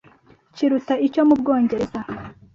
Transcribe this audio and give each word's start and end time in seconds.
kiruta 0.55 0.93
icyo 1.07 1.21
mu 1.27 1.35
Bwongereza, 1.41 1.99